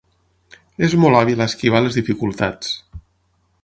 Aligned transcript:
És 0.87 0.95
molt 1.03 1.19
hàbil 1.19 1.45
a 1.45 1.49
esquivar 1.51 1.85
les 1.85 2.01
dificultats. 2.01 2.77